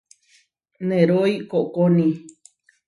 Nerói 0.87 1.33
koʼkóni. 1.49 2.07